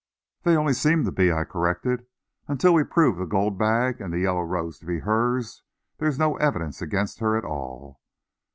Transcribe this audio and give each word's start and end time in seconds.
"They 0.41 0.57
only 0.57 0.73
seem 0.73 1.05
to 1.05 1.11
be," 1.11 1.31
I 1.31 1.43
corrected. 1.43 2.07
"Until 2.47 2.73
we 2.73 2.83
prove 2.83 3.17
the 3.19 3.25
gold 3.27 3.59
bag 3.59 4.01
and 4.01 4.11
the 4.11 4.17
yellow 4.17 4.41
rose 4.41 4.79
to 4.79 4.87
be 4.87 4.97
hers; 5.01 5.61
there 5.99 6.07
is 6.09 6.17
no 6.17 6.37
evidence 6.37 6.81
against 6.81 7.19
her 7.19 7.37
at 7.37 7.45
all." 7.45 8.01